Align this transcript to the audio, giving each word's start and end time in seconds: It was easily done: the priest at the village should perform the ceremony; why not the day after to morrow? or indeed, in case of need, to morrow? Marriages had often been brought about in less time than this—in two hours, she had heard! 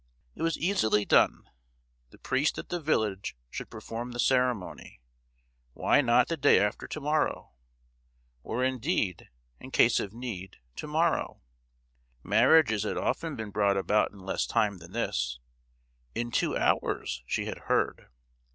It 0.33 0.41
was 0.41 0.57
easily 0.57 1.05
done: 1.05 1.47
the 2.09 2.17
priest 2.17 2.57
at 2.57 2.69
the 2.69 2.79
village 2.79 3.37
should 3.51 3.69
perform 3.69 4.13
the 4.13 4.19
ceremony; 4.19 4.99
why 5.73 6.01
not 6.01 6.27
the 6.27 6.35
day 6.37 6.59
after 6.59 6.87
to 6.87 6.99
morrow? 6.99 7.51
or 8.41 8.63
indeed, 8.63 9.29
in 9.59 9.69
case 9.69 9.99
of 9.99 10.11
need, 10.11 10.57
to 10.77 10.87
morrow? 10.87 11.43
Marriages 12.23 12.81
had 12.81 12.97
often 12.97 13.35
been 13.35 13.51
brought 13.51 13.77
about 13.77 14.09
in 14.09 14.17
less 14.17 14.47
time 14.47 14.79
than 14.79 14.93
this—in 14.93 16.31
two 16.31 16.57
hours, 16.57 17.21
she 17.27 17.45
had 17.45 17.59
heard! 17.69 18.07